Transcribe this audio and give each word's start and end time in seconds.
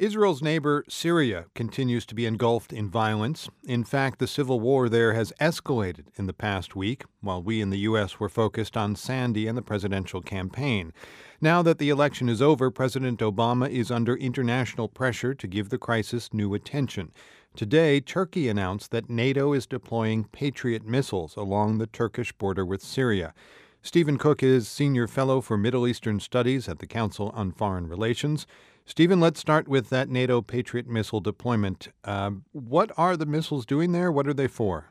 Israel's 0.00 0.40
neighbor, 0.40 0.82
Syria, 0.88 1.44
continues 1.54 2.06
to 2.06 2.14
be 2.14 2.24
engulfed 2.24 2.72
in 2.72 2.88
violence. 2.88 3.50
In 3.64 3.84
fact, 3.84 4.18
the 4.18 4.26
civil 4.26 4.58
war 4.58 4.88
there 4.88 5.12
has 5.12 5.30
escalated 5.38 6.06
in 6.16 6.26
the 6.26 6.32
past 6.32 6.74
week, 6.74 7.04
while 7.20 7.42
we 7.42 7.60
in 7.60 7.68
the 7.68 7.80
U.S. 7.80 8.18
were 8.18 8.30
focused 8.30 8.78
on 8.78 8.96
Sandy 8.96 9.46
and 9.46 9.58
the 9.58 9.62
presidential 9.62 10.22
campaign. 10.22 10.94
Now 11.38 11.60
that 11.60 11.76
the 11.76 11.90
election 11.90 12.30
is 12.30 12.40
over, 12.40 12.70
President 12.70 13.20
Obama 13.20 13.68
is 13.68 13.90
under 13.90 14.16
international 14.16 14.88
pressure 14.88 15.34
to 15.34 15.46
give 15.46 15.68
the 15.68 15.76
crisis 15.76 16.32
new 16.32 16.54
attention. 16.54 17.12
Today, 17.54 18.00
Turkey 18.00 18.48
announced 18.48 18.92
that 18.92 19.10
NATO 19.10 19.52
is 19.52 19.66
deploying 19.66 20.24
Patriot 20.24 20.86
missiles 20.86 21.36
along 21.36 21.76
the 21.76 21.86
Turkish 21.86 22.32
border 22.32 22.64
with 22.64 22.80
Syria. 22.80 23.34
Steven 23.82 24.16
Cook 24.16 24.42
is 24.42 24.66
Senior 24.66 25.06
Fellow 25.06 25.42
for 25.42 25.58
Middle 25.58 25.86
Eastern 25.86 26.20
Studies 26.20 26.68
at 26.68 26.78
the 26.78 26.86
Council 26.86 27.30
on 27.34 27.50
Foreign 27.50 27.86
Relations. 27.86 28.46
Steven, 28.90 29.20
let's 29.20 29.38
start 29.38 29.68
with 29.68 29.88
that 29.90 30.08
NATO 30.08 30.42
Patriot 30.42 30.88
missile 30.88 31.20
deployment. 31.20 31.90
Uh, 32.02 32.32
what 32.50 32.90
are 32.96 33.16
the 33.16 33.24
missiles 33.24 33.64
doing 33.64 33.92
there? 33.92 34.10
What 34.10 34.26
are 34.26 34.34
they 34.34 34.48
for? 34.48 34.86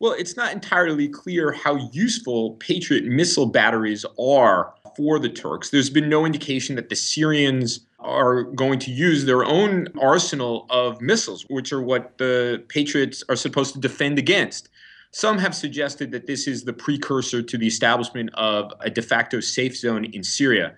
Well, 0.00 0.16
it's 0.18 0.36
not 0.36 0.52
entirely 0.52 1.06
clear 1.06 1.52
how 1.52 1.76
useful 1.92 2.54
Patriot 2.54 3.04
missile 3.04 3.46
batteries 3.46 4.04
are 4.18 4.74
for 4.96 5.20
the 5.20 5.28
Turks. 5.28 5.70
There's 5.70 5.90
been 5.90 6.08
no 6.08 6.26
indication 6.26 6.74
that 6.74 6.88
the 6.88 6.96
Syrians 6.96 7.86
are 8.00 8.42
going 8.42 8.80
to 8.80 8.90
use 8.90 9.26
their 9.26 9.44
own 9.44 9.86
arsenal 10.02 10.66
of 10.68 11.00
missiles, 11.00 11.46
which 11.48 11.72
are 11.72 11.80
what 11.80 12.18
the 12.18 12.64
Patriots 12.66 13.22
are 13.28 13.36
supposed 13.36 13.74
to 13.74 13.78
defend 13.78 14.18
against. 14.18 14.70
Some 15.12 15.38
have 15.38 15.54
suggested 15.54 16.10
that 16.10 16.26
this 16.26 16.48
is 16.48 16.64
the 16.64 16.72
precursor 16.72 17.42
to 17.42 17.56
the 17.56 17.68
establishment 17.68 18.30
of 18.34 18.72
a 18.80 18.90
de 18.90 19.02
facto 19.02 19.38
safe 19.38 19.76
zone 19.76 20.06
in 20.06 20.24
Syria 20.24 20.74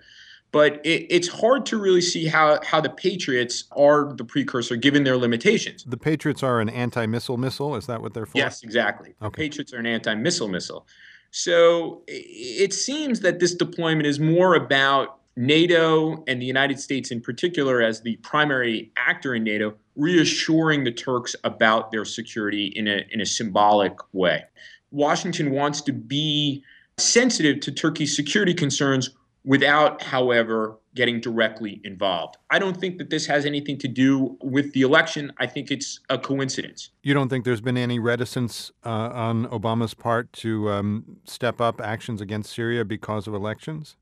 but 0.53 0.75
it, 0.85 1.07
it's 1.09 1.27
hard 1.27 1.65
to 1.65 1.77
really 1.77 1.99
see 1.99 2.27
how, 2.27 2.59
how 2.63 2.79
the 2.79 2.89
Patriots 2.89 3.65
are 3.75 4.13
the 4.13 4.23
precursor 4.23 4.75
given 4.75 5.03
their 5.03 5.17
limitations. 5.17 5.83
The 5.83 5.97
Patriots 5.97 6.43
are 6.43 6.61
an 6.61 6.69
anti 6.69 7.05
missile 7.07 7.37
missile? 7.37 7.75
Is 7.75 7.87
that 7.87 8.01
what 8.01 8.13
they're 8.13 8.27
for? 8.27 8.37
Yes, 8.37 8.63
exactly. 8.63 9.15
Okay. 9.21 9.29
The 9.29 9.49
Patriots 9.49 9.73
are 9.73 9.79
an 9.79 9.87
anti 9.87 10.13
missile 10.13 10.47
missile. 10.47 10.87
So 11.31 12.03
it 12.07 12.71
seems 12.71 13.21
that 13.21 13.39
this 13.39 13.55
deployment 13.55 14.05
is 14.05 14.19
more 14.19 14.53
about 14.53 15.17
NATO 15.35 16.23
and 16.27 16.39
the 16.39 16.45
United 16.45 16.79
States 16.79 17.09
in 17.09 17.19
particular, 17.19 17.81
as 17.81 18.01
the 18.01 18.17
primary 18.17 18.91
actor 18.95 19.33
in 19.33 19.43
NATO, 19.43 19.73
reassuring 19.95 20.83
the 20.83 20.91
Turks 20.91 21.35
about 21.43 21.91
their 21.91 22.05
security 22.05 22.67
in 22.75 22.87
a, 22.87 23.03
in 23.09 23.19
a 23.19 23.25
symbolic 23.25 23.93
way. 24.13 24.43
Washington 24.91 25.49
wants 25.49 25.81
to 25.81 25.91
be 25.91 26.63
sensitive 26.99 27.59
to 27.61 27.71
Turkey's 27.71 28.15
security 28.15 28.53
concerns 28.53 29.09
without, 29.45 30.01
however, 30.01 30.77
getting 30.95 31.19
directly 31.19 31.81
involved. 31.83 32.37
I 32.49 32.59
don't 32.59 32.77
think 32.77 32.97
that 32.97 33.09
this 33.09 33.25
has 33.25 33.45
anything 33.45 33.77
to 33.79 33.87
do 33.87 34.37
with 34.41 34.73
the 34.73 34.81
election. 34.81 35.33
I 35.37 35.47
think 35.47 35.71
it's 35.71 35.99
a 36.09 36.17
coincidence. 36.17 36.91
You 37.01 37.13
don't 37.13 37.29
think 37.29 37.45
there's 37.45 37.61
been 37.61 37.77
any 37.77 37.99
reticence 37.99 38.71
uh, 38.85 38.89
on 38.89 39.47
Obama's 39.47 39.93
part 39.93 40.31
to 40.33 40.69
um, 40.69 41.17
step 41.25 41.59
up 41.59 41.81
actions 41.81 42.21
against 42.21 42.53
Syria 42.53 42.85
because 42.85 43.27
of 43.27 43.33
elections? 43.33 43.95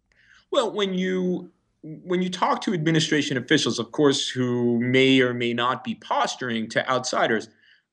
Well, 0.51 0.71
when 0.71 0.93
you 0.93 1.51
when 1.83 2.21
you 2.21 2.29
talk 2.29 2.61
to 2.61 2.75
administration 2.75 3.37
officials, 3.37 3.79
of 3.79 3.91
course, 3.91 4.27
who 4.27 4.79
may 4.79 5.19
or 5.19 5.33
may 5.33 5.51
not 5.51 5.83
be 5.83 5.95
posturing 5.95 6.69
to 6.69 6.87
outsiders, 6.87 7.49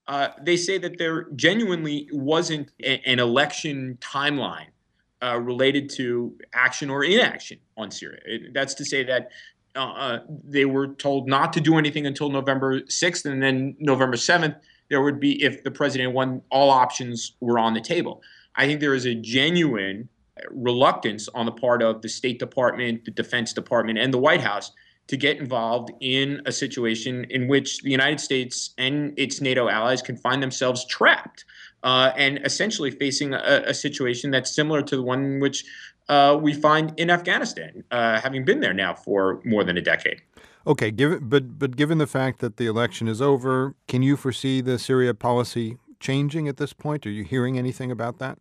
uh, 0.09 0.29
they 0.43 0.59
say 0.59 0.77
that 0.77 0.99
there 0.99 1.27
genuinely 1.37 2.07
wasn't 2.13 2.71
a, 2.83 3.01
an 3.07 3.19
election 3.19 3.97
timeline 4.03 4.67
uh, 5.23 5.39
related 5.39 5.91
to 5.91 6.37
action 6.53 6.91
or 6.91 7.05
inaction 7.05 7.59
on 7.77 7.91
Syria. 7.91 8.21
It, 8.25 8.55
that's 8.55 8.75
to 8.75 8.85
say 8.85 9.05
that 9.05 9.31
uh, 9.77 9.81
uh, 9.81 10.19
they 10.45 10.65
were 10.65 10.89
told 10.89 11.29
not 11.29 11.53
to 11.53 11.61
do 11.61 11.79
anything 11.79 12.07
until 12.07 12.31
November 12.31 12.81
6th, 12.81 13.25
and 13.25 13.43
then 13.43 13.77
November 13.79 14.17
7th, 14.17 14.57
there 14.91 15.03
would 15.03 15.21
be, 15.21 15.43
if 15.43 15.63
the 15.63 15.71
president 15.71 16.15
won, 16.15 16.43
all 16.51 16.71
options 16.71 17.37
were 17.41 17.59
on 17.59 17.75
the 17.75 17.81
table. 17.81 18.23
I 18.57 18.67
think 18.67 18.81
there 18.81 18.95
is 18.95 19.07
a 19.07 19.15
genuine 19.15 20.09
reluctance 20.51 21.29
on 21.35 21.47
the 21.47 21.53
part 21.53 21.83
of 21.83 22.03
the 22.03 22.09
State 22.09 22.39
Department, 22.39 23.05
the 23.05 23.11
Defense 23.11 23.53
Department, 23.53 23.99
and 23.99 24.13
the 24.13 24.19
White 24.19 24.41
House 24.41 24.73
to 25.09 25.17
get 25.17 25.39
involved 25.39 25.91
in 26.01 26.43
a 26.47 26.53
situation 26.53 27.27
in 27.31 27.49
which 27.49 27.79
the 27.79 27.91
United 27.91 28.21
States 28.21 28.75
and 28.79 29.19
its 29.19 29.41
NATO 29.41 29.69
allies 29.69 30.03
can 30.03 30.17
find 30.17 30.43
themselves 30.43 30.87
trapped 30.87 31.45
uh, 31.83 32.13
and 32.17 32.41
essentially 32.45 32.91
facing 32.91 33.35
a, 33.35 33.63
a, 33.67 33.75
situation 33.75 34.31
that's 34.31 34.55
similar 34.55 34.83
to 34.83 34.97
the 34.97 35.03
one 35.03 35.39
which 35.39 35.65
uh, 36.09 36.37
we 36.41 36.53
find 36.53 36.93
in 36.97 37.11
Afghanistan, 37.11 37.85
uh, 37.91 38.21
having 38.21 38.45
been 38.45 38.61
there 38.61 38.75
now 38.75 38.95
for 38.95 39.41
more 39.45 39.63
than 39.63 39.77
a 39.77 39.83
decade. 39.83 40.21
Okay, 40.67 40.91
given, 40.91 41.21
but 41.29 41.59
but 41.59 41.77
given 41.77 41.99
the 41.99 42.07
fact 42.07 42.41
that 42.41 42.57
the 42.57 42.67
election 42.67 43.09
is 43.09 43.23
over, 43.23 43.75
can 43.87 44.03
you 44.03 44.17
foresee 44.17 44.61
the 44.61 44.79
Syria 44.79 45.15
policy 45.15 45.79
changing 46.01 46.49
at 46.49 46.57
this 46.57 46.73
point? 46.73 47.07
Are 47.07 47.11
you 47.11 47.25
hearing 47.25 47.59
anything 47.59 47.91
about 47.91 48.19
that? 48.19 48.39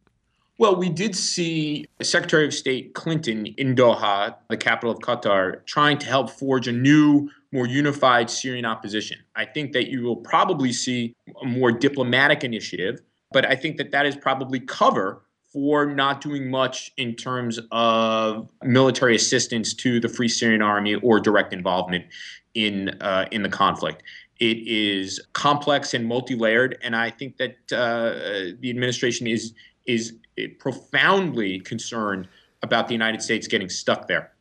Well, 0.59 0.75
we 0.75 0.89
did 0.89 1.15
see 1.15 1.85
Secretary 2.01 2.45
of 2.45 2.53
State 2.53 2.95
Clinton 2.95 3.45
in 3.57 3.75
Doha, 3.75 4.35
the 4.49 4.57
capital 4.57 4.91
of 4.91 4.99
Qatar, 4.99 5.63
trying 5.67 5.99
to 5.99 6.07
help 6.07 6.31
forge 6.31 6.67
a 6.67 6.71
new, 6.71 7.29
more 7.51 7.67
unified 7.67 8.29
Syrian 8.31 8.65
opposition. 8.65 9.19
I 9.35 9.45
think 9.45 9.73
that 9.73 9.87
you 9.91 10.01
will 10.01 10.15
probably 10.15 10.73
see 10.73 11.15
a 11.43 11.45
more 11.45 11.71
diplomatic 11.71 12.43
initiative 12.43 13.01
but 13.31 13.45
I 13.45 13.55
think 13.55 13.77
that 13.77 13.91
that 13.91 14.05
is 14.05 14.15
probably 14.15 14.59
cover 14.59 15.21
for 15.51 15.85
not 15.85 16.21
doing 16.21 16.49
much 16.49 16.91
in 16.97 17.15
terms 17.15 17.59
of 17.71 18.49
military 18.63 19.15
assistance 19.15 19.73
to 19.73 19.99
the 19.99 20.09
Free 20.09 20.27
Syrian 20.27 20.61
Army 20.61 20.95
or 20.95 21.19
direct 21.19 21.53
involvement 21.53 22.05
in 22.53 22.89
uh, 23.01 23.25
in 23.31 23.43
the 23.43 23.49
conflict. 23.49 24.03
It 24.39 24.57
is 24.67 25.19
complex 25.33 25.93
and 25.93 26.05
multi-layered, 26.05 26.77
and 26.83 26.95
I 26.95 27.09
think 27.09 27.37
that 27.37 27.55
uh, 27.71 28.55
the 28.59 28.69
administration 28.69 29.27
is 29.27 29.53
is 29.85 30.13
profoundly 30.59 31.59
concerned 31.59 32.27
about 32.61 32.87
the 32.87 32.93
United 32.93 33.21
States 33.21 33.47
getting 33.47 33.69
stuck 33.69 34.07
there. 34.07 34.31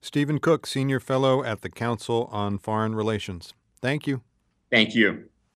Steven 0.00 0.38
Cook, 0.38 0.66
Senior 0.66 1.00
Fellow 1.00 1.42
at 1.42 1.62
the 1.62 1.68
Council 1.70 2.28
on 2.30 2.58
Foreign 2.58 2.94
Relations. 2.94 3.52
Thank 3.80 4.06
you. 4.06 4.22
Thank 4.70 4.94
you. 4.94 5.28